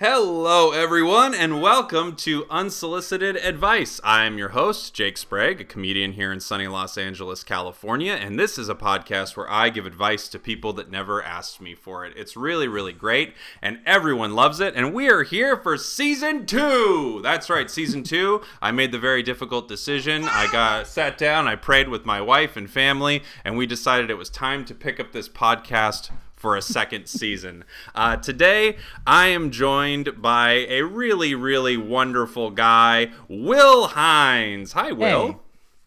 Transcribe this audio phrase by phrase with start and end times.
[0.00, 4.00] Hello, everyone, and welcome to Unsolicited Advice.
[4.04, 8.58] I'm your host, Jake Sprague, a comedian here in sunny Los Angeles, California, and this
[8.58, 12.12] is a podcast where I give advice to people that never asked me for it.
[12.16, 17.18] It's really, really great, and everyone loves it, and we are here for season two.
[17.24, 18.42] That's right, season two.
[18.62, 20.22] I made the very difficult decision.
[20.22, 24.14] I got sat down, I prayed with my wife and family, and we decided it
[24.14, 27.64] was time to pick up this podcast for a second season.
[27.94, 28.76] Uh, today,
[29.06, 34.72] I am joined by a really, really wonderful guy, Will Hines.
[34.72, 35.26] Hi, Will.
[35.26, 35.36] Hey,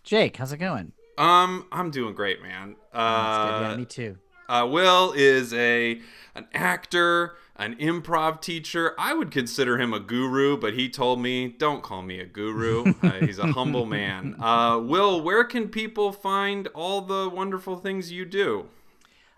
[0.04, 0.91] Jake, how's it going?
[1.18, 2.76] Um, I'm doing great, man.
[2.94, 4.18] Uh, yeah, me too.
[4.50, 6.02] Uh, Will is a
[6.36, 8.94] an actor, an improv teacher.
[8.98, 12.94] I would consider him a guru, but he told me, "Don't call me a guru.
[13.04, 18.12] uh, he's a humble man." Uh, Will, where can people find all the wonderful things
[18.12, 18.68] you do?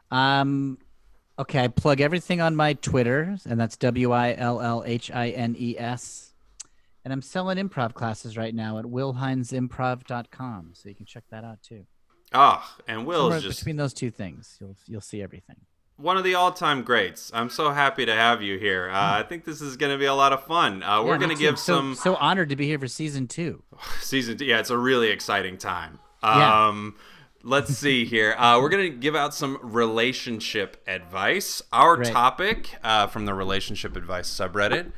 [0.10, 0.78] Um,
[1.40, 5.30] okay, I plug everything on my Twitter, and that's W I L L H I
[5.30, 6.32] N E S.
[7.06, 11.62] And I'm selling improv classes right now at willhinesimprov.com, so you can check that out
[11.62, 11.86] too.
[12.34, 15.58] Ah, and Will just between those two things, you'll you'll see everything.
[15.98, 17.30] one of the all-time greats.
[17.34, 18.90] I'm so happy to have you here.
[18.90, 20.82] Uh, I think this is going to be a lot of fun.
[20.82, 23.28] Uh, we're Yeah, going to give so, some So honored to be here for season
[23.28, 23.62] two.
[24.00, 24.38] season.
[24.38, 24.46] Two.
[24.46, 26.00] Yeah, it's a really exciting time.
[26.24, 26.68] Yeah.
[27.46, 28.36] Let's see here.
[28.38, 31.62] Uh, we're going to give out some relationship advice.
[31.74, 32.08] Our Great.
[32.12, 34.94] topic uh, from the relationship advice subreddit.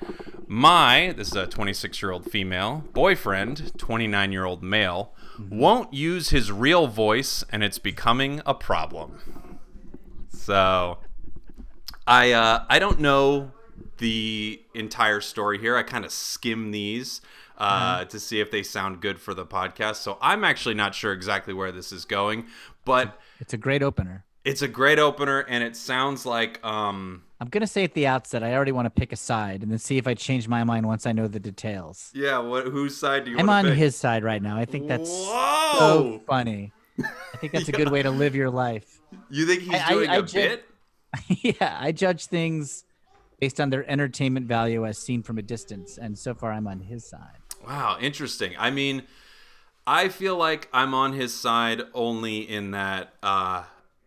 [0.48, 5.58] My this is a 26-year-old female boyfriend, 29-year-old male, Mm-hmm.
[5.60, 9.20] won't use his real voice, and it's becoming a problem.
[10.30, 11.00] So
[12.08, 13.52] I uh, I don't know
[13.98, 15.76] the entire story here.
[15.76, 17.20] I kind of skim these
[17.58, 19.96] uh, to see if they sound good for the podcast.
[19.98, 22.46] So I'm actually not sure exactly where this is going,
[22.86, 24.26] but It's a great opener.
[24.44, 28.44] it's a great opener, and it sounds like um, I'm gonna say at the outset,
[28.44, 30.86] I already want to pick a side, and then see if I change my mind
[30.88, 32.12] once I know the details.
[32.14, 32.38] yeah.
[32.40, 33.50] What whose side do you want?
[33.50, 33.78] I'm on pick?
[33.78, 34.58] his side right now.
[34.58, 35.74] I think that's Whoa!
[35.80, 36.72] so funny.
[37.04, 39.02] I think that's a good way to live your life.
[39.30, 40.66] You think he's I- I- doing I a ju- bit?
[41.28, 42.84] yeah, I judge things
[43.40, 46.80] based on their entertainment value as seen from a distance, and so far I'm on
[46.80, 47.38] his side.
[47.68, 48.54] Wow, interesting.
[48.58, 49.04] I mean,
[49.88, 53.64] I feel like I'm on his side only in that uh,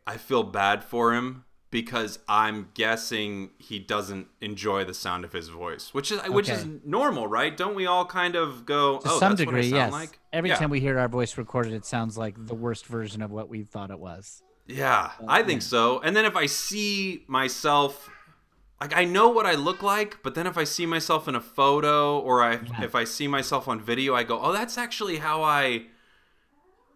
[0.07, 5.49] I feel bad for him because I'm guessing he doesn't enjoy the sound of his
[5.49, 7.55] voice, which is which is normal, right?
[7.57, 9.93] Don't we all kind of go, To "Oh, some that's what I degree, yes.
[9.93, 10.19] like"?
[10.33, 10.57] Every yeah.
[10.57, 13.65] time we hear our voice recorded, it sounds like the worst version of what we
[13.65, 14.43] thought it was.
[14.67, 16.01] Yeah, I think so.
[16.01, 18.11] And then if I see myself
[18.81, 21.41] like I know what I look like, but then if I see myself in a
[21.41, 25.43] photo or I if I see myself on video, I go, "Oh, that's actually how
[25.43, 25.87] I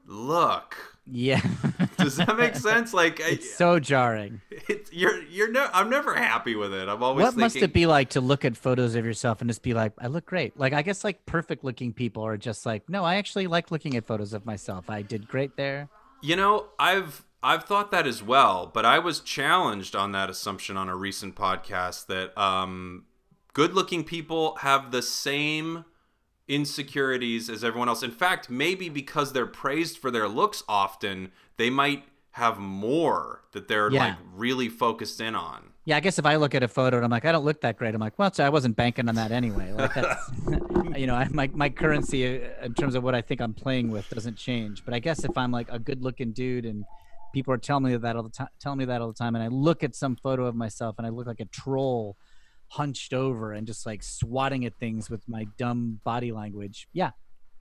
[0.07, 1.41] look." Yeah,
[1.99, 2.95] Does that make sense?
[2.95, 4.41] Like I, it's so jarring.
[4.51, 6.89] it's, you're you're no, I'm never happy with it.
[6.89, 9.51] I'm always What thinking, must it be like to look at photos of yourself and
[9.51, 10.57] just be like, I look great?
[10.57, 13.97] Like, I guess like perfect looking people are just like, no, I actually like looking
[13.97, 14.89] at photos of myself.
[14.89, 15.89] I did great there.
[16.23, 20.77] You know, I've I've thought that as well, but I was challenged on that assumption
[20.77, 23.05] on a recent podcast that um,
[23.53, 25.85] good-looking people have the same
[26.47, 28.03] insecurities as everyone else.
[28.03, 33.69] In fact, maybe because they're praised for their looks often, they might have more that
[33.69, 34.05] they're Yeah.
[34.07, 35.71] like really focused in on.
[35.85, 37.61] Yeah, I guess if I look at a photo and I'm like, I don't look
[37.63, 39.73] that great, I'm like, well, so I wasn't banking on that anyway.
[39.73, 40.31] Like that's,
[40.97, 43.91] you know, I, my my currency uh, in terms of what I think I'm playing
[43.91, 44.85] with doesn't change.
[44.85, 46.85] But I guess if I'm like a good-looking dude and
[47.33, 49.43] people are telling me that all the time, telling me that all the time, and
[49.45, 52.17] I look at some photo of myself and I look like a troll,
[52.69, 56.89] hunched over and just like swatting at things with my dumb body language.
[56.93, 57.11] Yeah,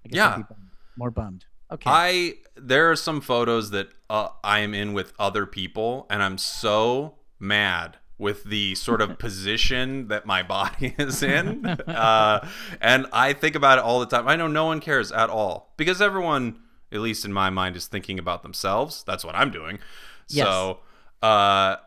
[0.05, 0.29] I guess Yeah.
[0.29, 0.69] I'd be bummed.
[0.97, 1.45] more bummed.
[1.71, 1.89] Okay.
[1.89, 6.37] I there are some photos that uh, I am in with other people, and I'm
[6.37, 12.45] so mad with the sort of position that my body is in, uh,
[12.81, 14.27] and I think about it all the time.
[14.27, 16.59] I know no one cares at all because everyone,
[16.91, 19.03] at least in my mind, is thinking about themselves.
[19.05, 19.79] That's what I'm doing.
[20.27, 20.47] Yes.
[20.47, 20.79] So,
[21.21, 21.77] uh,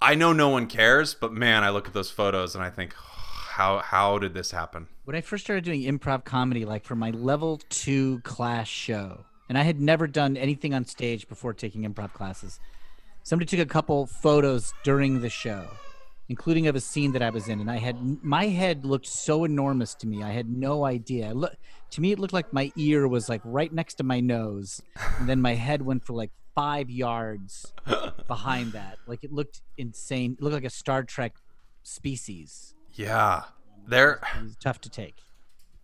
[0.00, 2.94] I know no one cares, but man, I look at those photos and I think,
[2.94, 4.88] how how did this happen?
[5.04, 9.58] when I first started doing improv comedy, like for my level two class show, and
[9.58, 12.60] I had never done anything on stage before taking improv classes,
[13.22, 15.66] somebody took a couple photos during the show,
[16.28, 19.44] including of a scene that I was in, and I had my head looked so
[19.44, 20.22] enormous to me.
[20.22, 21.30] I had no idea.
[21.30, 21.56] I Look,
[21.92, 24.82] to me, it looked like my ear was like right next to my nose,
[25.18, 27.72] and then my head went for like five yards
[28.26, 28.98] behind that.
[29.06, 30.36] Like it looked insane.
[30.38, 31.34] It looked like a Star Trek
[31.82, 32.74] species.
[32.94, 33.42] Yeah,
[34.42, 35.16] was tough to take.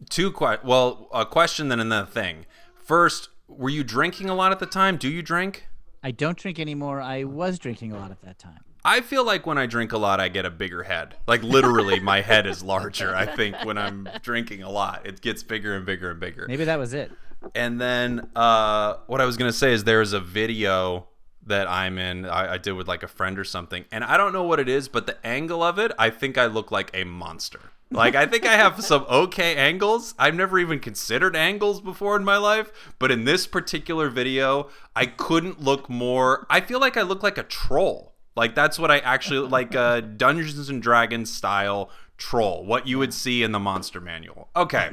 [0.08, 2.46] Two que- well, a question then and then a thing.
[2.84, 4.96] First, were you drinking a lot at the time?
[4.96, 5.66] Do you drink?
[6.02, 7.00] I don't drink anymore.
[7.00, 8.60] I was drinking a lot at that time.
[8.84, 11.16] I feel like when I drink a lot, I get a bigger head.
[11.26, 13.14] Like literally, my head is larger.
[13.14, 16.46] I think when I'm drinking a lot, it gets bigger and bigger and bigger.
[16.48, 17.12] Maybe that was it.
[17.54, 21.08] And then uh, what I was gonna say is there's a video
[21.46, 22.26] that I'm in.
[22.26, 24.68] I, I did with like a friend or something, and I don't know what it
[24.68, 27.60] is, but the angle of it, I think I look like a monster.
[27.90, 30.14] Like I think I have some okay angles.
[30.18, 35.06] I've never even considered angles before in my life, but in this particular video, I
[35.06, 36.46] couldn't look more.
[36.50, 38.14] I feel like I look like a troll.
[38.38, 42.64] Like that's what I actually like a Dungeons and Dragons style troll.
[42.64, 44.48] What you would see in the monster manual.
[44.54, 44.90] Okay.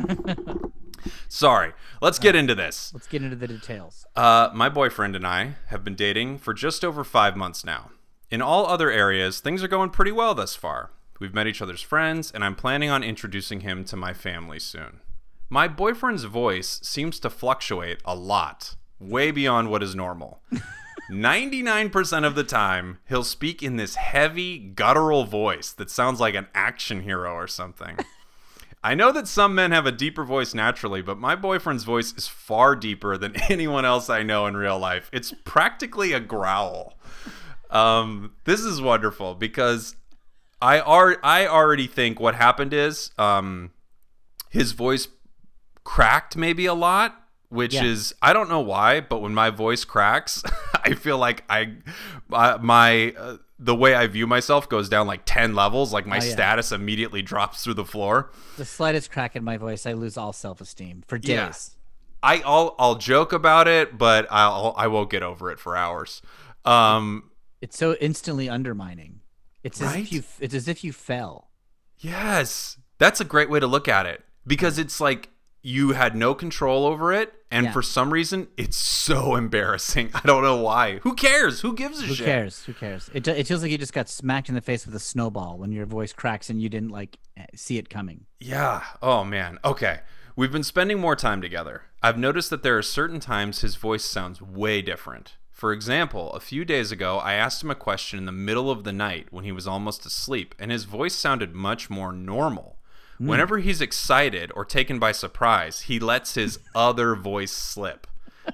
[1.27, 1.73] Sorry.
[2.01, 2.91] Let's get into this.
[2.91, 4.07] Let's get into the details.
[4.15, 7.91] Uh, my boyfriend and I have been dating for just over five months now.
[8.31, 10.89] In all other areas, things are going pretty well thus far.
[11.19, 15.01] We've met each other's friends, and I'm planning on introducing him to my family soon.
[15.47, 20.41] My boyfriend's voice seems to fluctuate a lot, way beyond what is normal.
[21.09, 26.47] 99% of the time, he'll speak in this heavy, guttural voice that sounds like an
[26.53, 27.97] action hero or something.
[28.83, 32.27] I know that some men have a deeper voice naturally, but my boyfriend's voice is
[32.27, 35.09] far deeper than anyone else I know in real life.
[35.11, 36.93] It's practically a growl.
[37.71, 39.95] Um, this is wonderful because
[40.61, 43.71] I are I already think what happened is um,
[44.49, 45.07] his voice
[45.83, 47.83] cracked maybe a lot, which Yeah.
[47.85, 50.43] is I don't know why, but when my voice cracks,
[50.83, 51.77] I feel like I
[52.31, 56.19] uh, my uh, the way I view myself goes down like 10 levels, like my
[56.19, 56.31] Oh, yeah.
[56.31, 58.31] status immediately drops through the floor.
[58.57, 61.29] The slightest crack in my voice, I lose all self-esteem for days.
[61.29, 61.51] Yeah.
[62.23, 66.21] I I'll I'll joke about it, but I'll I won't get over it for hours.
[66.65, 67.29] Um
[67.61, 69.21] It's so instantly undermining.
[69.63, 70.23] It's as if you.
[70.39, 71.49] It's as if you fell.
[71.99, 72.77] Yes.
[72.97, 75.29] That's a great way to look at it because it's like
[75.65, 77.71] you had no control over it and Yeah.
[77.71, 80.11] for some reason it's so embarrassing.
[80.13, 80.99] I don't know why.
[80.99, 81.61] Who cares?
[81.61, 82.19] Who gives a Who shit?
[82.19, 82.63] Who cares?
[82.65, 83.09] Who cares?
[83.13, 85.71] It, it feels like you just got smacked in the face with a snowball when
[85.71, 87.17] your voice cracks and you didn't like
[87.55, 88.25] see it coming.
[88.39, 88.83] Yeah.
[89.01, 89.57] Oh man.
[89.65, 90.01] Okay.
[90.35, 91.81] We've been spending more time together.
[92.03, 95.37] I've noticed that there are certain times his voice sounds way different.
[95.51, 98.83] For example, a few days ago, I asked him a question in the middle of
[98.83, 102.74] the night when he was almost asleep, and his voice sounded much more normal.
[103.17, 103.27] Hmm.
[103.27, 108.07] Whenever he's excited or taken by surprise, he lets his other voice slip.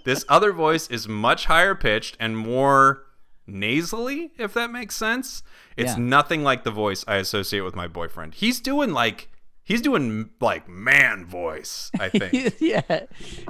[0.06, 3.04] This other voice is much higher pitched and more
[3.48, 5.44] nasally, if that makes sense.
[5.76, 6.04] It's Yeah.
[6.04, 8.36] nothing like the voice I associate with my boyfriend.
[8.36, 9.30] He's doing like
[9.64, 12.56] he's doing like man voice, I think.
[12.60, 13.06] yeah,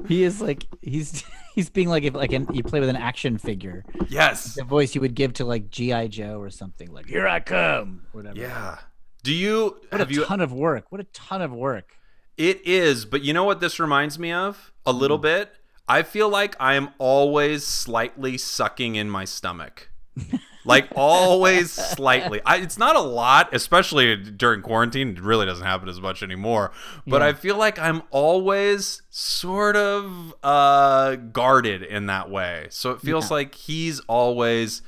[0.07, 1.23] he is like he's
[1.55, 4.55] he's being like if like an, you play with an action figure, yes.
[4.55, 8.03] the voice you would give to like GI Joe or something like "Here I come,"
[8.13, 8.37] whatever.
[8.39, 8.77] Yeah.
[9.23, 10.85] Do you What have a you ton of work.
[10.91, 11.97] What a ton of work.
[12.38, 14.71] It is, but you know what this reminds me of?
[14.85, 15.23] A little Hmm.
[15.23, 15.56] bit.
[15.88, 19.89] I feel like I am always slightly sucking in my stomach.
[20.65, 22.39] like always slightly.
[22.45, 25.09] I, it's not a lot, especially during quarantine.
[25.09, 26.71] It really doesn't happen as much anymore.
[27.06, 27.27] But Yeah.
[27.29, 32.67] I feel like I'm always sort of uh, guarded in that way.
[32.69, 33.35] So it feels Yeah.
[33.35, 34.81] like he's always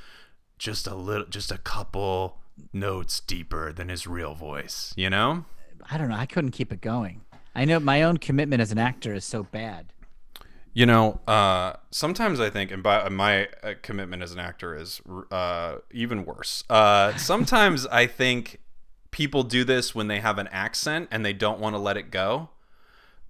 [0.58, 2.38] just a little, just a couple
[2.72, 4.92] notes deeper than his real voice.
[4.96, 5.44] You know?
[5.90, 6.16] I don't know.
[6.16, 7.22] I couldn't keep it going.
[7.54, 9.92] I know my own commitment as an actor is so bad.
[10.72, 15.00] You know, uh, sometimes I think, and by, my uh, commitment as an actor is
[15.30, 16.64] uh, even worse.
[16.68, 18.60] Uh, sometimes I think
[19.12, 22.10] people do this when they have an accent and they don't want to let it
[22.10, 22.50] go.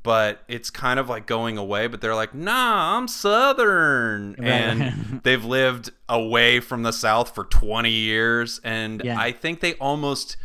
[0.04, 4.36] But it's kind of like going away, but they're like, nah, I'm Southern.
[4.38, 4.48] Right.
[4.48, 8.60] And they've lived away from the South for 20 years.
[8.62, 9.18] And Yeah.
[9.18, 10.36] I think they almost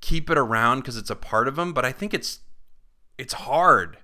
[0.00, 1.72] keep it around because it's a part of them.
[1.72, 2.38] But I think it's
[3.18, 3.96] it's hard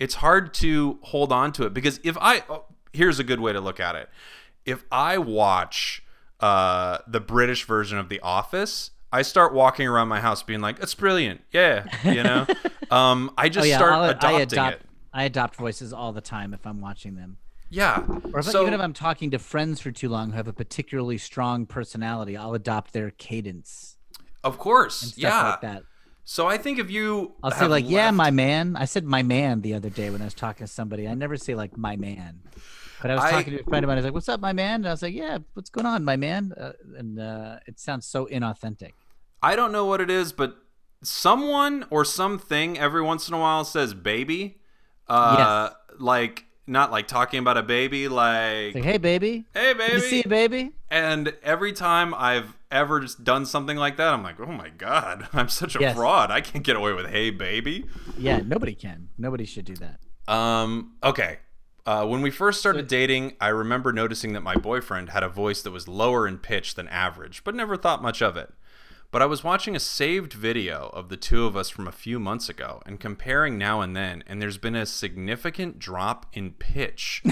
[0.00, 3.52] it's hard to hold on to it because if I oh, here's a good way
[3.52, 4.08] to look at it.
[4.66, 6.02] If I watch
[6.40, 10.80] uh, the British version of The Office, I start walking around my house being like,
[10.80, 12.46] "It's brilliant, yeah," you know.
[12.94, 14.88] um, I just oh yeah, start I'll- adopting I adopt it.
[15.12, 17.38] I adopt voices all the time if I'm watching them.
[17.70, 18.04] Yeah.
[18.32, 20.52] Or if, so, even if I'm talking to friends for too long who have a
[20.52, 23.96] particularly strong personality, I'll adopt their cadence
[24.44, 25.50] of course, yeah.
[25.50, 25.82] like that.
[26.24, 29.62] So I think if you, I'll say like, "Yeah, my man." I said "my man"
[29.62, 31.08] the other day when I was talking to somebody.
[31.08, 32.40] I never say like "my man,"
[33.02, 33.96] but I was I- talking to a friend of mine.
[33.96, 36.04] I was like, "What's up, my man?" And I was like, "Yeah, what's going on,
[36.04, 38.92] my man?" Uh, and uh, it sounds so inauthentic.
[39.42, 40.56] I don't know what it is, but
[41.04, 44.58] someone or something every once in a while says "baby,"
[45.08, 50.10] uh, like not like talking about a baby, like, like, "Hey, baby, "Hey, to see
[50.10, 54.40] baby." you, baby." And every time I've ever just done something like that, I'm like,
[54.40, 55.94] "Oh my god, I'm such a Yes.
[55.96, 56.30] fraud!
[56.30, 57.86] I can't get away with "Hey, baby."
[58.18, 59.08] Yeah, nobody can.
[59.18, 60.00] Nobody should do that.
[60.32, 61.38] Um, okay.
[61.86, 65.60] Uh, when we first started dating, I remember noticing that my boyfriend had a voice
[65.60, 68.50] that was lower in pitch than average, but never thought much of it.
[69.14, 72.18] But I was watching a saved video of the two of us from a few
[72.18, 77.22] months ago and comparing now and then, and there's been a significant drop in pitch.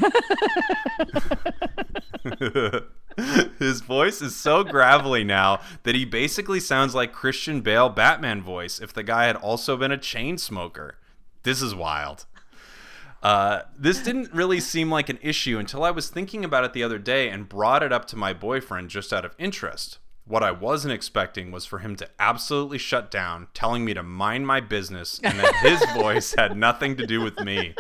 [3.59, 8.79] His voice is so gravelly now that he basically sounds like Christian Bale Batman voice
[8.79, 10.99] if the guy had also been a chain smoker.
[11.43, 12.27] This is wild.
[13.25, 16.85] Uh, this didn't really seem like an issue until I was thinking about it the
[16.85, 19.99] other day and brought it up to my boyfriend just out of interest.
[20.25, 24.47] What I wasn't expecting was for him to absolutely shut down, telling me to mind
[24.47, 27.75] my business and that his voice had nothing to do with me.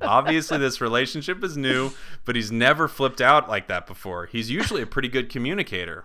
[0.00, 1.90] Obviously, this relationship is new,
[2.24, 4.26] but he's never flipped out like that before.
[4.26, 6.04] He's usually a pretty good communicator.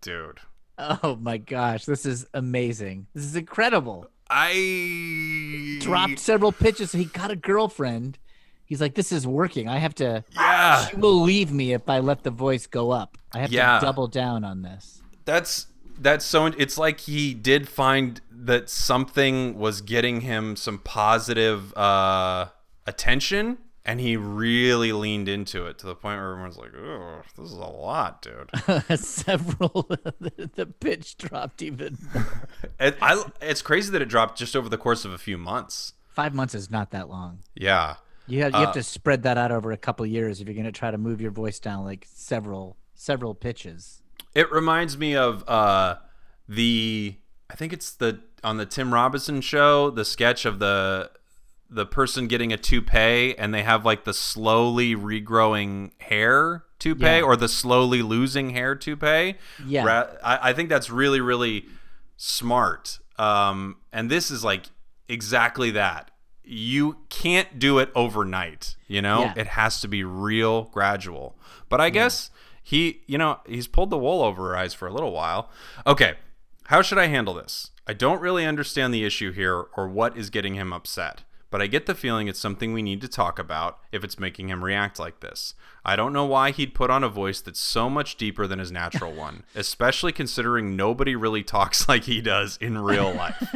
[0.00, 0.40] Dude.
[0.78, 3.06] Oh my gosh, this is amazing.
[3.14, 4.08] This is incredible.
[4.30, 6.92] I Dropped several pitches.
[6.92, 8.18] He got a girlfriend.
[8.66, 9.68] He's like, this is working.
[9.68, 10.24] I have to.
[10.32, 10.86] Yeah.
[10.86, 13.18] She will leave me if I let the voice go up.
[13.32, 13.78] I have Yeah.
[13.78, 15.02] to double down on this.
[15.24, 15.66] That's
[15.98, 22.46] that's so it's like he did find that something was getting him some positive uh
[22.86, 27.46] attention and he really leaned into it to the point where everyone's like, "Oh, this
[27.50, 28.50] is a lot, dude."
[28.98, 29.86] Several.
[30.20, 31.98] the, pitch dropped even.
[32.80, 35.92] it, I, it's crazy that it dropped just over the course of a few months.
[36.08, 37.40] Five months is not that long.
[37.54, 37.96] Yeah.
[38.26, 40.54] You have, you Uh, have to spread that out over a couple years if you're
[40.54, 44.02] going to try to move your voice down like several several pitches.
[44.34, 45.96] It reminds me of uh
[46.48, 47.16] the
[47.50, 51.10] I think it's the on the Tim Robinson show, the sketch of the
[51.70, 57.22] the person getting a toupee and they have like the slowly regrowing hair toupee Yeah.
[57.22, 59.36] or the slowly losing hair toupee.
[59.66, 59.84] Yeah.
[59.84, 61.64] Ra- I, I think that's really, really
[62.16, 63.00] smart.
[63.18, 64.66] Um, and this is like
[65.08, 66.10] exactly that.
[66.44, 69.20] You can't do it overnight, you know?
[69.20, 69.34] Yeah.
[69.36, 71.36] It has to be real gradual.
[71.68, 72.30] But I guess
[72.62, 75.50] he, you know, he's pulled the wool over her eyes for a little while.
[75.86, 76.14] Okay.
[76.64, 77.70] How should I handle this?
[77.86, 81.66] I don't really understand the issue here or what is getting him upset, but I
[81.66, 84.98] get the feeling it's something we need to talk about if it's making him react
[84.98, 85.54] like this.
[85.84, 88.72] I don't know why he'd put on a voice that's so much deeper than his
[88.72, 93.54] natural one, especially considering nobody really talks like he does in real life.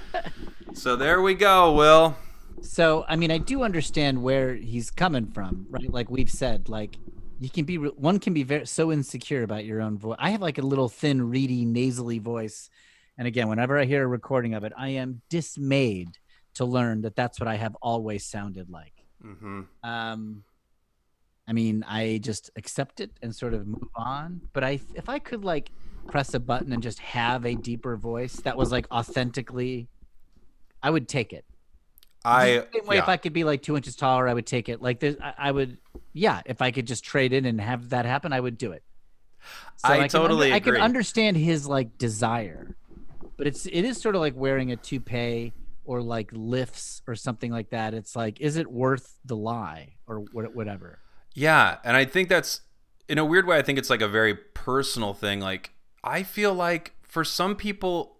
[0.78, 2.16] so there we go, Will.
[2.62, 5.92] So, I mean, I do understand where he's coming from, right?
[5.92, 6.96] Like we've said, like
[7.40, 10.16] you can be one can be very so insecure about your own voice.
[10.18, 12.70] I have like a little thin, reedy, nasally voice,
[13.16, 16.18] and again, whenever I hear a recording of it, I am dismayed
[16.54, 19.04] to learn that that's what I have always sounded like.
[19.24, 19.62] Mm-hmm.
[19.82, 20.44] Um,
[21.48, 24.40] I mean, I just accept it and sort of move on.
[24.52, 25.70] But I, if I could like
[26.06, 29.88] press a button and just have a deeper voice that was like authentically,
[30.82, 31.44] I would take it.
[32.24, 33.02] I Same way, yeah.
[33.02, 34.82] if I could be like two inches taller, I would take it.
[34.82, 35.78] Like, there's, I, I would,
[36.12, 36.42] yeah.
[36.44, 38.82] If I could just trade in and have that happen, I would do it.
[39.84, 42.76] I can under- totally I can understand his like desire,
[43.36, 45.52] but it's it is sort of like wearing a toupee
[45.84, 47.94] or like lifts or something like that.
[47.94, 50.98] It's like, is it worth the lie or whatever?
[51.34, 52.62] Yeah, and I think that's
[53.08, 55.40] in a weird way I think it's like a very personal thing.
[55.40, 55.70] Like
[56.02, 58.17] I feel like for some people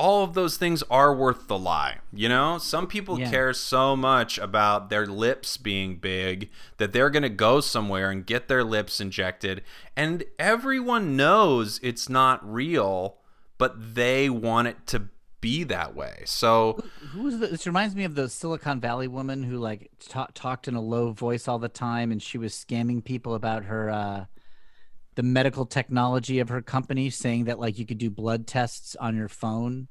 [0.00, 1.98] all of those things are worth the lie.
[2.12, 3.30] You know, some people Yeah.
[3.30, 8.24] care so much about their lips being big that they're going to go somewhere and
[8.24, 9.62] get their lips injected
[9.96, 13.18] and everyone knows it's not real,
[13.58, 15.08] but they want it to
[15.42, 16.22] be that way.
[16.24, 20.66] So Who's the, this reminds me of the Silicon Valley woman who like ta- talked
[20.68, 24.24] in a low voice all the time, and she was scamming people about her uh,
[25.14, 29.16] the medical technology of her company, saying that like you could do blood tests on
[29.16, 29.88] your phone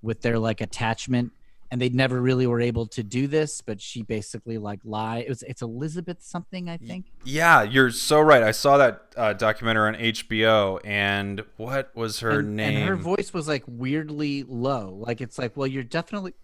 [0.00, 1.32] with their like attachment,
[1.70, 5.18] and they never really were able to do this, but she basically like lie.
[5.18, 7.06] It was it's Elizabeth something I think.
[7.24, 8.42] Yeah, you're so right.
[8.42, 12.78] I saw that uh, documentary on HBO, and what was her and, name?
[12.78, 14.96] and her voice was like weirdly low.
[14.98, 16.34] Like it's like, well, you're definitely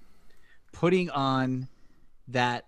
[0.73, 1.69] putting on
[2.29, 2.67] that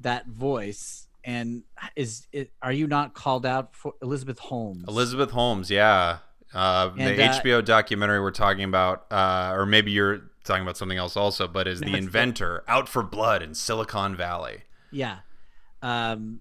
[0.00, 1.07] that voice.
[1.28, 1.62] And
[1.94, 2.52] is it?
[2.62, 4.86] Are you not called out for Elizabeth Holmes?
[4.88, 6.20] Elizabeth Holmes, yeah.
[6.54, 10.96] Uh, the uh, HBO documentary we're talking about, uh, or maybe you're talking about something
[10.96, 14.62] else also, but is the it's the- inventor out for blood in Silicon Valley.
[14.90, 15.18] Yeah.
[15.82, 16.40] Um,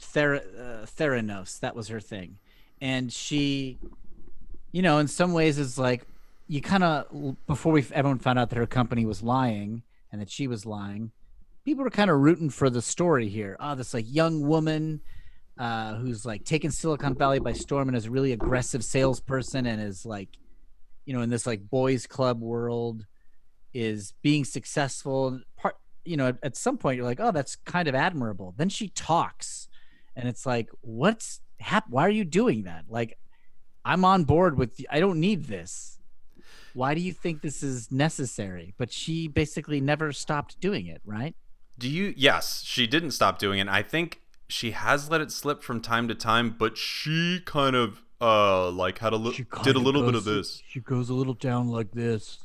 [0.00, 2.38] Thera, uh, Theranos, that was her thing.
[2.80, 3.78] And she,
[4.72, 6.04] you know, in some ways is like,
[6.48, 10.30] you kind of, before we everyone found out that her company was lying and that
[10.30, 11.12] she was lying,
[11.68, 13.54] people were kind of rooting for the story here.
[13.60, 15.02] Oh, this like young woman
[15.58, 19.82] uh, who's like taken Silicon Valley by storm and is a really aggressive salesperson and
[19.82, 20.30] is like,
[21.04, 23.04] you know, in this like boys club world
[23.74, 25.40] is being successful.
[25.58, 28.54] Part you know, at, at some point you're like, oh, that's kind of admirable.
[28.56, 29.68] Then she talks,
[30.16, 32.84] and it's like, what's hap- Why are you doing that?
[32.88, 33.18] Like,
[33.84, 34.80] I'm on board with.
[34.88, 35.98] I don't need this.
[36.72, 38.72] Why do you think this is necessary?
[38.78, 41.36] But she basically never stopped doing it, right?
[41.78, 42.12] Do you?
[42.16, 43.68] Yes, she didn't stop doing it.
[43.68, 48.02] I think she has let it slip from time to time, but she kind of
[48.20, 50.62] uh like had a little did a little bit of this.
[50.68, 52.38] She goes a little down like this.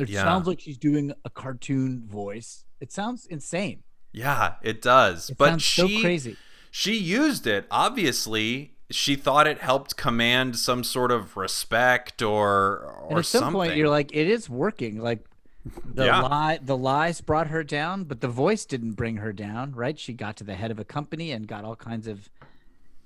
[0.00, 0.24] It Yeah.
[0.24, 2.64] sounds like she's doing a cartoon voice.
[2.80, 3.82] It sounds insane.
[4.12, 5.30] Yeah, it does.
[5.30, 6.36] It but she so crazy.
[6.70, 7.66] she used it.
[7.70, 13.40] Obviously, she thought it helped command some sort of respect or or And at some
[13.40, 13.52] something.
[13.60, 14.98] point, you're like, it is working.
[14.98, 15.24] Like
[15.64, 16.20] the Yeah.
[16.22, 19.72] lie, the lies brought her down, but the voice didn't bring her down.
[19.72, 19.98] Right?
[19.98, 22.28] She got to the head of a company and got all kinds of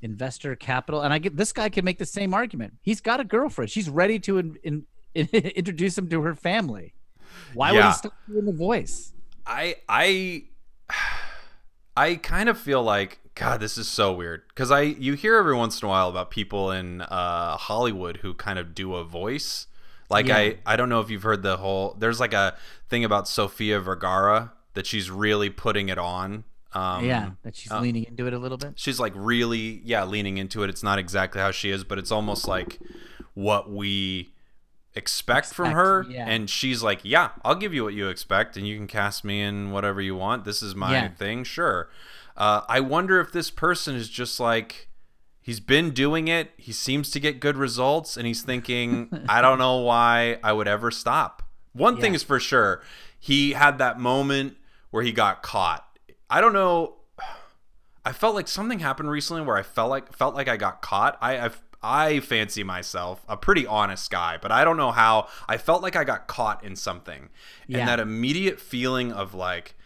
[0.03, 1.03] investor capital.
[1.03, 2.75] And I get this guy can make the same argument.
[2.83, 3.71] He's got a girlfriend.
[3.71, 4.87] She's ready to in, in,
[5.33, 6.95] introduce him to her family.
[7.55, 9.13] Why would he stop doing the voice?
[9.47, 10.45] I I
[11.97, 15.55] I kind of feel like God, this is so weird because I you hear every
[15.55, 19.67] once in a while about people in uh, Hollywood who kind of do a voice.
[20.09, 20.37] Like Yeah.
[20.37, 21.97] I I don't know if you've heard the whole.
[21.99, 22.57] There's like a
[22.89, 26.45] thing about Sofia Vergara that she's really putting it on.
[26.73, 28.73] Um, yeah, that she's leaning into it a little bit.
[28.77, 30.69] she's like really yeah leaning into it.
[30.71, 32.79] It's not exactly how she is, but it's almost like
[33.35, 34.33] what we
[34.95, 36.05] expect, from her.
[36.09, 36.27] yeah.
[36.29, 39.43] And she's like, yeah, I'll give you what you expect, and you can cast me
[39.43, 40.45] in whatever you want.
[40.45, 41.09] This is my Yeah.
[41.09, 41.89] thing, sure.
[42.37, 44.89] Uh, I wonder if this person is just like.
[45.47, 46.51] He's been doing it.
[46.57, 50.67] He seems to get good results, and he's thinking, I don't know why I would
[50.67, 51.41] ever stop.
[51.73, 52.83] One thing is for sure,
[53.17, 54.57] he had that moment
[54.91, 55.87] where he got caught.
[56.29, 56.95] I don't know.
[58.05, 61.17] I felt like something happened recently where I felt like felt like I got caught.
[61.21, 65.29] I I've, I fancy myself a pretty honest guy, but I don't know how.
[65.49, 67.29] I felt like I got caught in something,
[67.69, 67.79] Yeah.
[67.79, 69.77] and that immediate feeling of like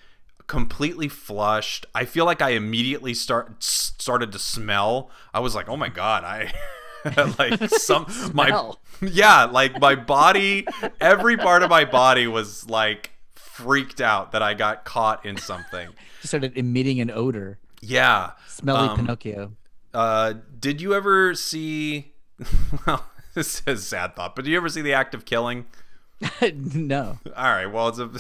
[0.51, 1.87] completely flushed.
[1.95, 5.09] I feel like I immediately start started to smell.
[5.33, 6.53] I was like, oh my god, I.
[7.39, 8.05] like some
[8.35, 10.67] my yeah like my body
[11.01, 15.89] every part of my body was like freaked out that i got caught in something
[16.21, 17.59] She started emitting an odor.
[17.81, 19.53] yeah Smelly Um, Pinocchio.
[19.95, 22.13] uh, did you ever see?
[22.87, 25.65] Well, this is a sad thought, but do you ever see the act of killing?
[26.53, 27.19] no.
[27.35, 28.11] All right, well, it's a,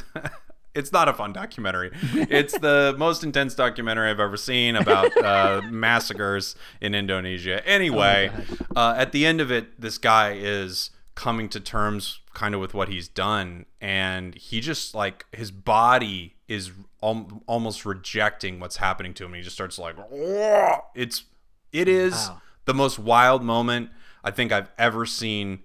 [0.74, 1.90] it's not a fun documentary.
[2.14, 7.66] It's the most intense documentary I've ever seen about uh, massacres in Indonesia.
[7.66, 8.30] Anyway,
[8.76, 12.72] uh, at the end of it, this guy is coming to terms kind of with
[12.72, 16.70] what he's done, and he just like his body is
[17.02, 19.32] al- almost rejecting what's happening to him.
[19.32, 21.24] And he just starts like, "Whoa!" it's
[21.72, 22.42] it is Wow.
[22.64, 23.90] the most wild moment
[24.24, 25.60] I think I've ever seen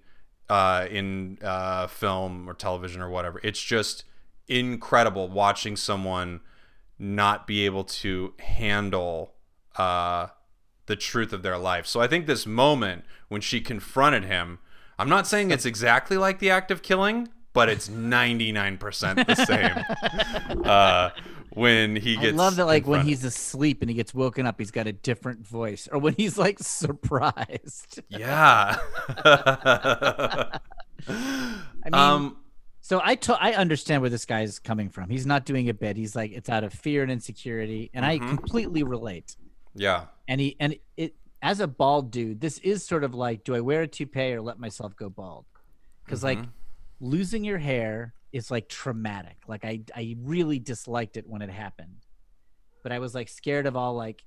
[0.48, 3.40] uh, in uh, film or television or whatever.
[3.42, 4.04] It's just
[4.48, 6.40] incredible watching someone
[6.98, 9.34] not be able to handle
[9.76, 10.28] uh,
[10.86, 11.86] the truth of their life.
[11.86, 14.58] So I think this moment when she confronted him,
[14.98, 20.64] I'm not saying it's exactly like the act of killing, but it's 99% the same.
[20.64, 21.10] uh,
[21.50, 24.46] when he gets, I gets love that, like when he's asleep and he gets woken
[24.46, 28.00] up, he's got a different voice, or when he's like surprised.
[28.08, 28.76] Yeah.
[29.18, 30.60] I
[31.84, 32.36] mean, um
[32.88, 35.10] so I to- I understand where this guy's coming from.
[35.10, 35.96] He's not doing a bit.
[35.96, 38.28] He's like it's out of fear and insecurity, and I Mhm.
[38.28, 39.36] completely relate.
[39.74, 40.06] yeah.
[40.28, 43.60] And he and it as a bald dude, this is sort of like, do I
[43.60, 45.44] wear a toupee or let myself go bald?
[46.04, 46.48] Because like Mhm.
[47.00, 49.38] losing your hair is like traumatic.
[49.48, 52.06] Like I I really disliked it when it happened,
[52.84, 54.24] but I was like scared of all like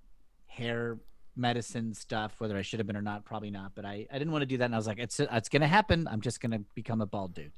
[0.48, 1.00] hair
[1.36, 3.24] medicine stuff, whether I should have been or not.
[3.24, 5.19] Probably not, but I I didn't want to do that, and I was like, it's
[5.19, 6.08] it's gonna happen.
[6.10, 7.54] I'm just gonna become a bald dude,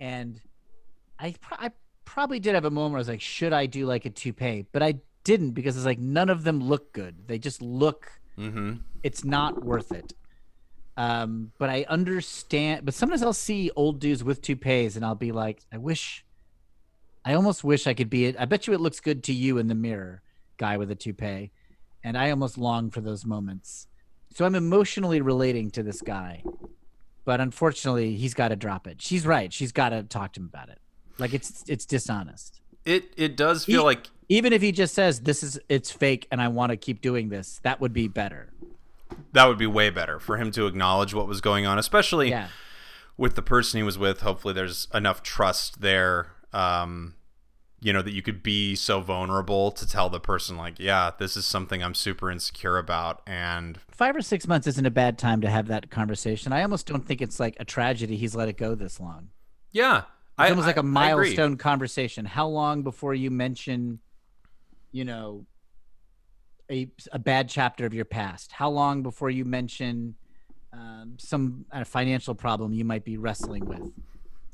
[0.00, 0.40] and
[1.18, 1.70] I pro- I
[2.04, 4.66] probably did have a moment where I was like, should I do like a toupee?
[4.72, 7.26] But I didn't because it's like none of them look good.
[7.26, 8.80] They just look Mhm.
[9.02, 10.12] it's not worth it.
[10.96, 12.84] Um, but I understand.
[12.84, 16.24] But sometimes I'll see old dudes with toupees, and I'll be like, I wish,
[17.24, 18.36] I almost wish I could be it.
[18.38, 20.22] I bet you it looks good to you in the mirror,
[20.56, 21.50] guy with a toupee,
[22.04, 23.88] and I almost long for those moments.
[24.34, 26.42] So I'm emotionally relating to this guy,
[27.24, 29.00] but unfortunately, he's got to drop it.
[29.02, 29.52] She's right.
[29.52, 30.78] She's got to talk to him about it.
[31.18, 32.60] Like it's it's dishonest.
[32.84, 36.26] It it does feel He- like Even if he just says this is it's fake
[36.30, 38.50] and I want to keep doing this, that would be better.
[39.32, 42.48] that would be way better for him to acknowledge what was going on, especially Yeah.
[43.16, 44.22] with the person he was with.
[44.22, 47.14] Hopefully, there's enough trust there, um,
[47.84, 51.36] you know, that you could be so vulnerable to tell the person, like, yeah, this
[51.36, 53.20] is something I'm super insecure about.
[53.26, 56.50] And five or six months isn't a bad time to have that conversation.
[56.50, 59.28] I almost don't think it's like a tragedy he's let it go this long.
[59.70, 60.06] yeah, It's
[60.38, 62.24] I- almost like a milestone conversation.
[62.24, 63.98] How long before you mention,
[64.90, 65.44] you know,
[66.70, 68.52] a, a bad chapter of your past?
[68.52, 70.14] How long before you mention
[70.72, 73.92] um, some uh, financial problem you might be wrestling with?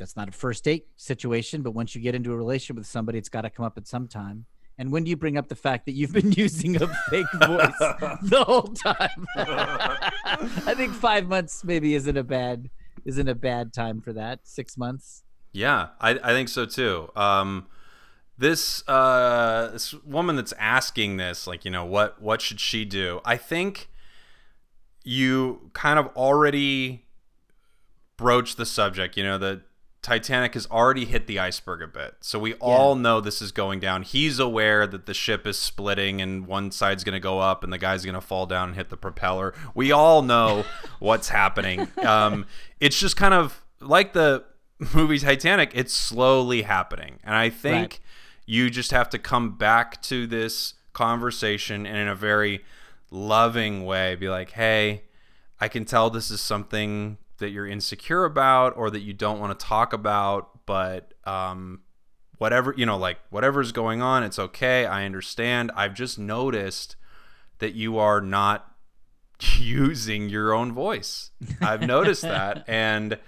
[0.00, 3.18] That's not a first date situation, but once you get into a relationship with somebody,
[3.18, 4.46] it's got to come up at some time.
[4.78, 7.78] And when do you bring up the fact that you've been using a fake voice
[8.22, 9.26] the whole time?
[9.36, 12.70] I think five months maybe isn't a bad
[13.04, 14.40] isn't a bad time for that.
[14.44, 15.22] Six months.
[15.52, 17.10] Yeah, I, I think so too.
[17.14, 17.66] Um,
[18.38, 23.20] this uh, this woman that's asking this, like, you know, what what should she do?
[23.24, 23.90] I think
[25.04, 27.04] you kind of already
[28.16, 29.16] broached the subject.
[29.16, 29.62] You know, the
[30.02, 33.80] Titanic has already hit the iceberg a bit, so we all know this is going
[33.80, 34.02] down.
[34.02, 37.70] He's aware that the ship is splitting and one side's going to go up and
[37.70, 39.52] the guy's going to fall down and hit the propeller.
[39.74, 40.64] We all know
[41.00, 41.88] what's happening.
[42.02, 42.46] Um,
[42.80, 44.44] it's just kind of like the
[44.94, 45.72] movie Titanic.
[45.74, 48.00] It's slowly happening, and I think Right.
[48.46, 52.64] you just have to come back to this conversation and in a very
[53.10, 55.02] loving way be like, "Hey,
[55.60, 59.58] I can tell this is something that you're insecure about or that you don't want
[59.58, 61.80] to talk about, but um,
[62.38, 64.86] whatever, you know, like whatever's going on, it's okay.
[64.86, 65.70] I understand.
[65.74, 66.96] I've just noticed
[67.58, 68.74] that you are not
[69.58, 71.30] using your own voice.
[71.60, 73.18] I've noticed that and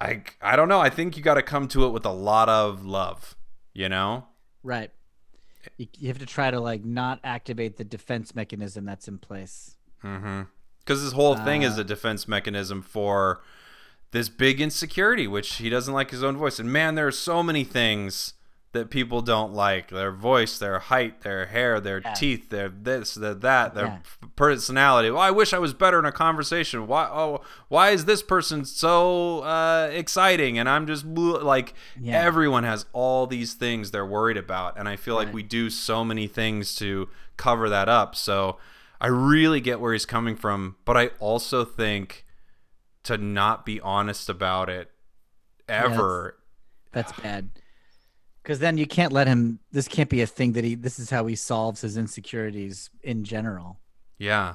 [0.00, 0.80] I I don't know.
[0.80, 3.36] I think you got to come to it with a lot of love,
[3.74, 4.26] you know?
[4.62, 4.90] Right.
[5.76, 9.76] You, you have to try to like not activate the defense mechanism that's in place.
[10.04, 10.42] Mm-hmm.
[10.88, 13.42] Because this whole thing is Uh, a defense mechanism for
[14.12, 16.58] this big insecurity, which he doesn't like his own voice.
[16.58, 18.32] And man, there are so many things
[18.72, 22.14] that people don't like: their voice, their height, their hair, their Yeah.
[22.14, 23.98] teeth, their this, their that, their Yeah.
[24.34, 25.10] personality.
[25.10, 26.86] Well, I wish I was better in a conversation.
[26.86, 27.04] Why?
[27.04, 30.58] Oh, why is this person so uh, exciting?
[30.58, 32.18] And I'm just like Yeah.
[32.18, 36.02] everyone has all these things they're worried about, and I feel like we do so
[36.02, 38.16] many things to cover that up.
[38.16, 38.56] So
[39.00, 42.24] I really get where he's coming from, but I also think
[43.04, 44.90] to not be honest about it
[45.68, 46.36] ever.
[46.92, 47.50] That's bad.
[48.42, 49.60] Because then you can't let him.
[49.72, 50.74] This can't be a thing that he.
[50.74, 53.78] This is how he solves his insecurities in general.
[54.18, 54.54] yeah,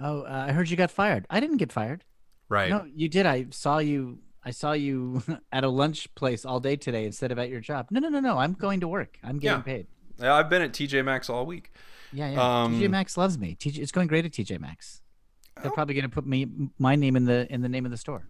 [0.00, 1.26] Oh, uh, I heard you got fired.
[1.30, 2.04] I didn't get fired.
[2.48, 2.70] right.
[2.70, 3.24] No, you did.
[3.24, 4.18] I saw you.
[4.44, 7.86] I saw you at a lunch place all day today instead of at your job.
[7.90, 8.36] No, no, no, no.
[8.38, 9.18] I'm going to work.
[9.22, 9.62] I'm getting Yeah.
[9.62, 9.86] paid.
[10.20, 11.72] Yeah, I've been at TJ Maxx all week.
[12.12, 12.62] Yeah, yeah.
[12.64, 13.56] Um, TJ Maxx loves me.
[13.58, 15.00] TJ, it's going great at TJ Maxx.
[15.62, 15.74] They're Oh.
[15.74, 16.46] probably going to put me
[16.78, 18.26] my name in the in the name of the store.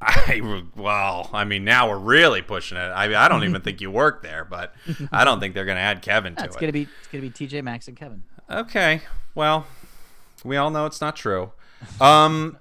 [0.00, 0.40] I
[0.76, 2.80] well, I mean, now we're really pushing it.
[2.80, 4.74] I I don't even think you work there, but
[5.10, 6.60] I don't think they're going to add Kevin to it's it.
[6.60, 8.22] gonna be it's gonna be TJ Maxx and Kevin.
[8.48, 9.00] Okay.
[9.34, 9.66] Well,
[10.44, 11.52] we all know it's not true.
[12.00, 12.58] Um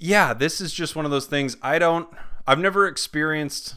[0.00, 2.08] yeah, this is just one of those things I don't
[2.46, 3.76] I've never experienced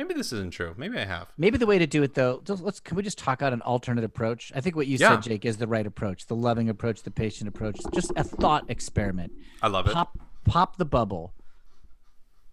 [0.00, 0.72] Maybe this isn't true.
[0.78, 1.28] Maybe I have.
[1.36, 3.60] Maybe the way to do it though, just, let's can we just talk out an
[3.60, 4.50] alternate approach?
[4.56, 5.10] I think what you Yeah.
[5.10, 7.78] said, Jake, is the right approach, the loving approach, the patient approach.
[7.92, 9.30] Just a thought experiment.
[9.60, 9.92] I love it.
[9.92, 11.34] Pop pop the bubble.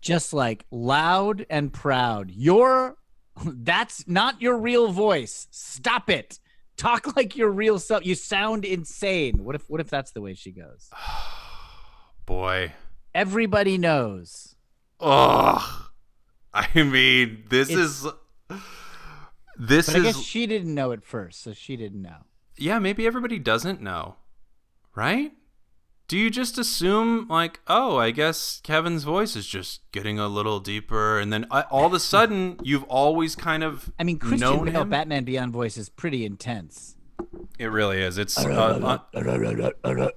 [0.02, 2.32] Just like loud and proud.
[2.32, 2.98] Your
[3.46, 5.48] that's not your real voice.
[5.50, 6.40] Stop it.
[6.76, 8.06] Talk like your real self.
[8.06, 9.46] You sound insane.
[9.46, 10.90] What if what if that's the way she goes?
[12.26, 12.74] Boy.
[13.16, 14.54] Everybody knows.
[15.00, 15.86] Ugh.
[16.76, 18.08] I mean, this It's- is
[19.60, 22.26] this But I is guess she didn't know at first, so she didn't know.
[22.58, 24.16] yeah, maybe everybody doesn't know.
[24.96, 25.34] Right?
[26.08, 30.60] Do you just assume like, oh, I guess Kevin's voice is just getting a little
[30.62, 34.40] deeper and then uh, all of a sudden you've always kind of I mean, Christian
[34.40, 34.90] known Bale him?
[34.90, 36.96] Batman Beyond voice is pretty intense.
[37.60, 38.18] It really is.
[38.18, 39.02] It's uh, un-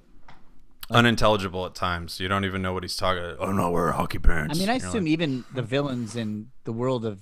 [0.90, 2.20] unintelligible at times.
[2.20, 3.22] You don't even know what he's talking.
[3.24, 3.36] about.
[3.40, 4.58] Oh no, we're hockey parents.
[4.58, 7.20] I mean, I You're assume like, even the villains in the world of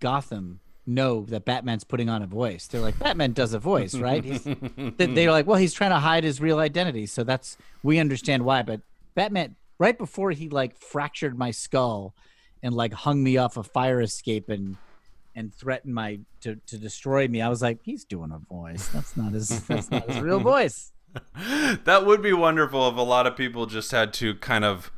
[0.00, 2.66] Gotham know that Batman's putting on a voice.
[2.66, 4.24] They're like, Batman does a voice, right?
[4.24, 4.42] He's,
[4.96, 8.44] they- they're like, well, he's trying to hide his real identity, so that's we understand
[8.44, 8.62] why.
[8.62, 8.80] But
[9.14, 12.14] Batman, right before he like fractured my skull
[12.62, 14.76] and like hung me off a fire escape and
[15.34, 18.88] and threatened my to, to destroy me, I was like, he's doing a voice.
[18.88, 19.48] That's not his.
[19.66, 20.90] That's not his real voice.
[21.84, 24.90] that would be wonderful if a lot of people just had to kind of,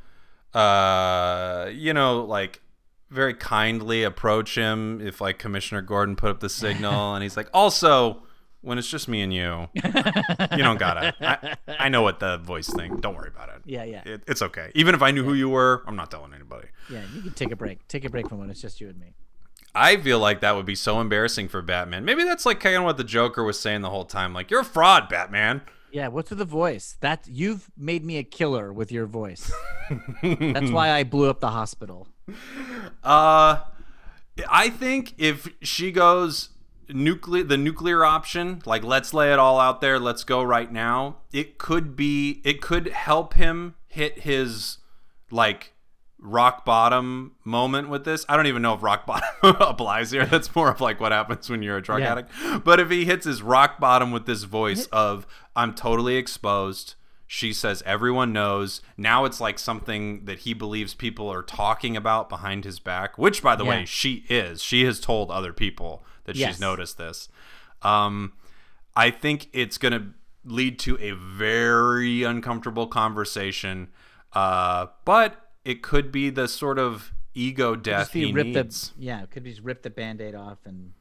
[0.55, 2.61] uh, you know, like
[3.11, 7.49] very kindly approach him if like Commissioner Gordon put up the signal and he's like,
[7.55, 8.23] also.
[8.63, 11.15] When it's just me and you, you don't gotta.
[11.67, 12.99] I, I know what the voice thing.
[12.99, 13.63] Don't worry about it.
[13.65, 14.71] Yeah, yeah, It, it's okay.
[14.75, 16.69] Even if I knew who you were, I'm not telling anybody.
[16.91, 17.01] yeah.
[17.15, 17.89] You can take a break.
[17.89, 19.15] Take a break from when it's just you and me.
[19.75, 22.05] I feel like that would be so embarrassing for Batman.
[22.05, 24.35] Maybe that's like kind of what the Joker was saying the whole time.
[24.35, 25.63] Like, you're a fraud, Batman.
[25.93, 26.97] Yeah, what's with the voice?
[27.01, 29.51] That you've made me a killer with your voice.
[30.23, 32.09] That's why I blew up the hospital.
[33.03, 33.61] Uh,
[34.49, 36.51] I think if she goes
[36.89, 41.19] nuclear the nuclear option, like let's lay it all out there, let's go right now,
[41.33, 44.79] it could be it could help him hit his
[45.31, 45.73] like
[46.23, 48.25] rock bottom moment with this.
[48.29, 49.29] I don't even know if rock bottom
[49.61, 50.27] applies here.
[50.27, 52.13] That's more of like what happens when you're a drug Yeah.
[52.13, 52.31] addict.
[52.65, 56.95] But if he hits his rock bottom with this voice of I'm totally exposed.
[57.27, 58.83] She says everyone knows.
[58.97, 63.41] Now it's like something that he believes people are talking about behind his back, which
[63.41, 64.63] by the way, she is.
[64.63, 66.51] She has told other people that Yes.
[66.55, 67.29] she's noticed this.
[67.83, 68.33] Um
[68.97, 70.09] I think it's going to
[70.45, 73.89] lead to a very uncomfortable conversation.
[74.33, 78.93] Uh, but it could be the sort of ego death he rip needs.
[78.97, 80.93] the yeah, it could be just rip the band-aid off and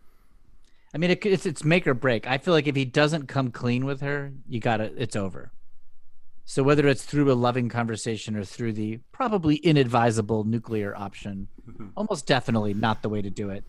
[0.94, 2.28] I mean it, could- it's it's make or break.
[2.28, 5.52] I feel like if he doesn't come clean with her, you got to it's over.
[6.46, 11.90] So whether it's through a loving conversation or through the probably inadvisable nuclear option, mm-hmm.
[11.96, 13.64] almost definitely not the way to do it.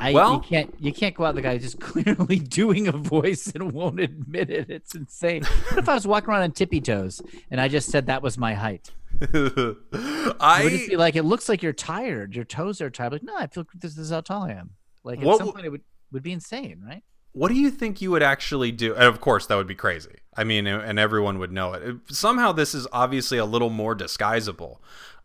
[0.00, 3.48] I Well- you can't you can't go out the guy just clearly doing a voice
[3.48, 4.70] and won't admit it.
[4.70, 5.42] It's insane.
[5.44, 8.38] What if I was walking around on tippy toes and I just said that was
[8.38, 8.90] my height?
[10.40, 12.34] I would just be like, it looks like you're tired.
[12.34, 13.12] Your toes are tired.
[13.12, 14.70] Like, no, I feel this is how tall I am.
[15.02, 17.02] Like at What some point it would would be insane, right?
[17.36, 18.94] what do you think you would actually do?
[18.94, 20.14] And of course, that would be crazy.
[20.36, 21.82] I mean, and everyone would know it.
[21.82, 24.76] It- Somehow, this is obviously a little more disguisable.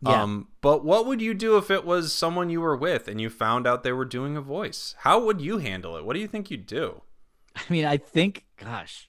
[0.02, 0.22] Yeah.
[0.22, 3.30] Um, but what would you do if it was someone you were with and you
[3.30, 4.96] found out they were doing a voice?
[4.98, 6.04] How would you handle it?
[6.04, 7.02] What do you think you'd do?
[7.56, 9.08] I mean, I think, gosh,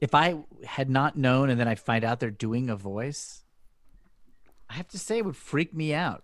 [0.00, 3.42] if I had not known and then I find out they're doing a voice,
[4.70, 6.22] I have to say it would freak me out.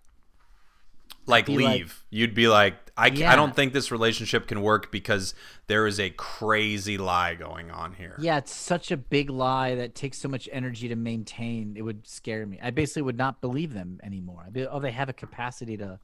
[1.25, 2.03] like be like- leave.
[2.09, 5.35] You'd be like, I, ca- I don't think this relationship can work because
[5.67, 8.15] there is a crazy lie going on here.
[8.19, 11.75] Yeah, it's such a big lie that takes so much energy to maintain.
[11.77, 12.57] It would scare me.
[12.63, 14.45] I basically would not believe them anymore.
[14.47, 15.99] I'd be, oh, they have a capacity to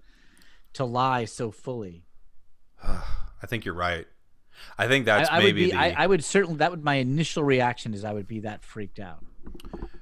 [0.73, 2.03] to lie so fully.
[2.83, 4.05] I think you're right.
[4.77, 5.71] I think that's I, I would maybe be.
[5.71, 5.77] the.
[5.77, 6.57] I, I would certainly.
[6.57, 9.23] That would my initial reaction is I would be that freaked out.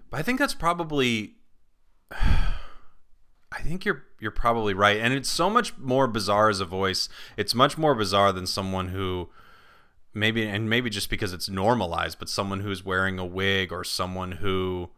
[0.09, 1.35] But I think that's probably.
[3.53, 7.09] I think you're you're probably right, and it's so much more bizarre as a voice.
[7.35, 9.29] It's much more bizarre than someone who
[10.13, 14.33] maybe and maybe just because it's normalized, but someone who's wearing a wig or someone
[14.33, 14.89] who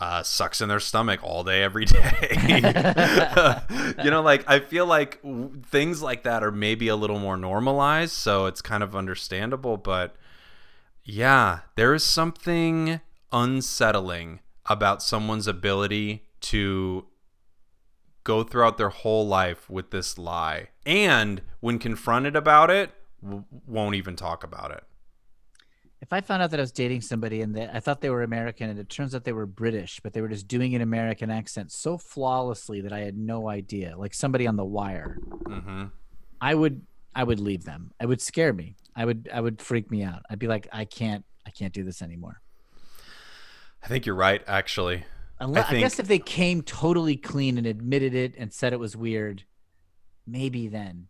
[0.00, 2.12] uh, sucks in their stomach all day every day.
[4.04, 7.36] you know, like I feel like w- things like that are maybe a little more
[7.36, 9.76] normalized, so it's kind of understandable.
[9.76, 10.16] But
[11.04, 13.00] yeah, there is something
[13.32, 17.06] unsettling about someone's ability to
[18.24, 22.90] go throughout their whole life with this lie, and when confronted about it,
[23.22, 24.84] w- won't even talk about it.
[26.00, 28.22] If I found out that I was dating somebody and that I thought they were
[28.22, 31.30] American and it turns out they were British, but they were just doing an American
[31.30, 35.84] accent so flawlessly that I had no idea, like somebody on the wire, hmm
[36.40, 36.82] I would
[37.14, 37.92] I would leave them.
[38.00, 38.76] It would scare me.
[38.94, 40.22] I would I would freak me out.
[40.28, 42.42] I'd be like, I can't I can't do this anymore.
[43.82, 45.04] I think you're right, actually.
[45.44, 48.78] Unless, I, think- guess if they came totally clean and admitted it and said it
[48.80, 49.44] was weird,
[50.26, 51.08] maybe then.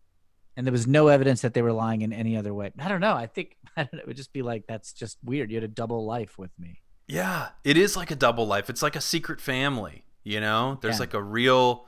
[0.56, 2.70] And there was no evidence that they were lying in any other way.
[2.78, 3.14] I don't know.
[3.14, 5.50] I think I don't know, it would just be like that's just weird.
[5.50, 6.80] You had a double life with me.
[7.08, 8.70] Yeah, it is like a double life.
[8.70, 10.78] It's like a secret family, you know?
[10.80, 11.00] There's Yeah.
[11.00, 11.86] like a real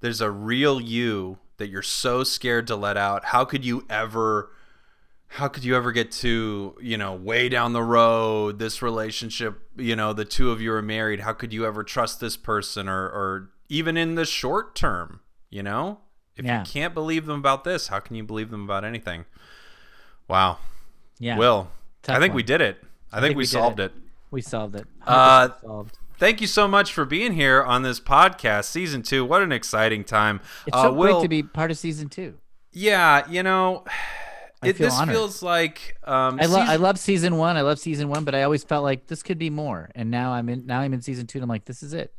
[0.00, 3.26] there's a real you that you're so scared to let out.
[3.26, 4.50] How could you ever
[5.34, 9.96] how could you ever get to, you know, way down the road, this relationship, you
[9.96, 11.18] know, the two of you are married.
[11.20, 15.20] How could you ever trust this person or or even in the short term,
[15.50, 15.98] you know?
[16.36, 16.60] If Yeah.
[16.60, 19.24] you can't believe them about this, how can you believe them about anything?
[20.28, 20.58] Wow.
[21.18, 21.36] Yeah.
[21.36, 21.68] Will,
[22.04, 22.36] Tough I think one.
[22.36, 22.82] we did it.
[23.10, 23.92] I, think, think we, we solved it.
[23.96, 24.02] it.
[24.30, 24.86] we solved it.
[25.04, 25.98] Uh, solved.
[26.16, 29.24] Thank you so much for being here on this podcast, season two.
[29.24, 30.40] What an exciting time!
[30.64, 32.34] It's uh, so Will, great to be part of season two.
[32.72, 33.84] Yeah, you know,
[34.64, 35.14] I it, feel this honored.
[35.14, 37.56] feels like um, I love I season- love season one.
[37.56, 39.90] I love season one, but I always felt like this could be more.
[39.94, 42.14] And now I'm in now I'm in season two and I'm like, this is it.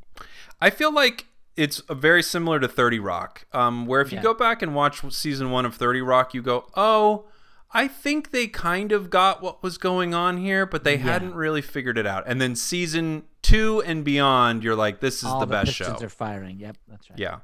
[0.61, 1.25] I feel like
[1.57, 4.23] it's very similar to 30 Rock, um, where if you Yeah.
[4.23, 7.25] go back and watch season one of 30 Rock, you go, oh,
[7.71, 11.03] I think they kind of got what was going on here, but they Yeah.
[11.03, 12.23] hadn't really figured it out.
[12.27, 15.85] And then season two and beyond, you're like, this is All the the, best show.
[15.85, 16.59] pistons are firing.
[16.59, 17.19] Yep, that's right.
[17.19, 17.37] Yeah.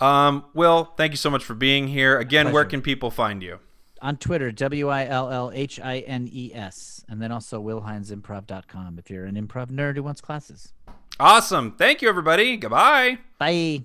[0.00, 2.18] Um, Will, thank you so much for being here.
[2.18, 2.70] Again, where Pleasure.
[2.70, 3.58] can people find you?
[4.00, 7.04] On Twitter, W I L L H I N E S.
[7.08, 10.72] And then also willhinesimprov.com if you're an improv nerd who wants classes.
[11.20, 11.72] Awesome.
[11.72, 12.56] Thank you, everybody.
[12.56, 13.18] Goodbye.
[13.38, 13.84] Bye.